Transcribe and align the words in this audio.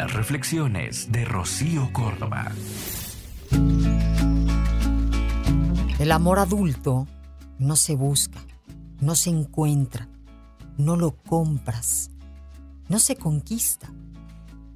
Las 0.00 0.14
reflexiones 0.14 1.12
de 1.12 1.26
Rocío 1.26 1.92
Córdoba. 1.92 2.50
El 5.98 6.10
amor 6.10 6.38
adulto 6.38 7.06
no 7.58 7.76
se 7.76 7.96
busca, 7.96 8.38
no 9.02 9.14
se 9.14 9.28
encuentra, 9.28 10.08
no 10.78 10.96
lo 10.96 11.18
compras, 11.18 12.12
no 12.88 12.98
se 12.98 13.16
conquista. 13.16 13.92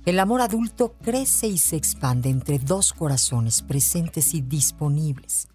El 0.05 0.21
amor 0.21 0.43
adulto 0.43 0.95
crece 1.03 1.47
y 1.47 1.57
se 1.57 1.77
expande 1.77 2.29
entre 2.29 2.59
dos 2.59 2.93
corazones 2.93 3.63
presentes 3.63 4.35
y 4.35 4.43
disponibles. 4.43 5.49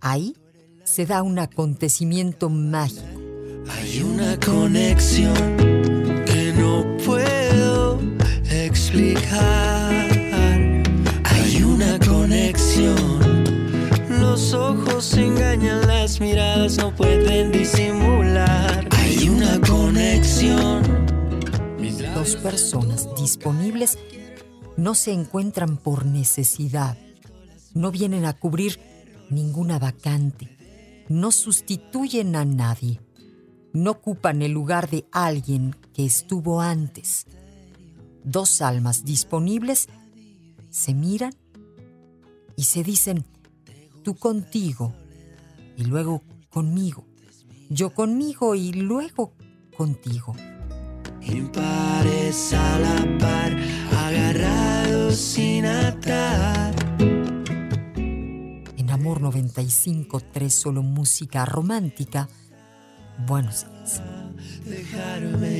Ahí 0.00 0.36
se 0.84 1.04
da 1.04 1.24
un 1.24 1.40
acontecimiento 1.40 2.48
mágico. 2.48 3.08
Hay 3.70 4.02
una 4.02 4.38
conexión 4.38 5.34
que 6.26 6.54
no 6.56 6.96
puedo 7.04 7.19
Ojos 14.52 15.14
engañan, 15.14 15.86
las 15.86 16.20
miradas 16.20 16.76
no 16.78 16.94
pueden 16.94 17.52
disimular. 17.52 18.88
Hay 18.92 19.28
una 19.28 19.60
conexión. 19.60 20.82
Dos 22.14 22.36
personas 22.36 23.08
disponibles 23.16 23.98
no 24.76 24.94
se 24.94 25.12
encuentran 25.12 25.76
por 25.76 26.04
necesidad. 26.04 26.98
No 27.74 27.90
vienen 27.92 28.24
a 28.24 28.32
cubrir 28.32 28.80
ninguna 29.30 29.78
vacante. 29.78 30.56
No 31.08 31.30
sustituyen 31.30 32.34
a 32.34 32.44
nadie. 32.44 33.00
No 33.72 33.92
ocupan 33.92 34.42
el 34.42 34.52
lugar 34.52 34.90
de 34.90 35.06
alguien 35.12 35.76
que 35.94 36.04
estuvo 36.04 36.60
antes. 36.60 37.26
Dos 38.24 38.62
almas 38.62 39.04
disponibles 39.04 39.88
se 40.70 40.94
miran 40.94 41.34
y 42.56 42.64
se 42.64 42.82
dicen, 42.82 43.24
tú 44.02 44.14
contigo 44.14 44.94
y 45.76 45.84
luego 45.84 46.22
conmigo, 46.50 47.04
yo 47.68 47.90
conmigo 47.90 48.54
y 48.54 48.72
luego 48.72 49.32
contigo. 49.76 50.34
Impares 51.22 52.52
a 52.52 52.78
la 52.78 53.18
par, 53.18 53.56
agarrados 53.96 55.16
sin 55.16 55.66
atar. 55.66 56.74
En 58.76 58.90
Amor 58.90 59.20
95.3 59.20 60.48
solo 60.48 60.82
música 60.82 61.44
romántica. 61.44 62.28
Buenos 63.26 63.66
días. 63.66 64.02
Dejarme 64.64 65.59